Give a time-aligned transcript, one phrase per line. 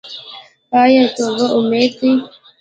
[0.81, 2.11] آیا توبه امید دی؟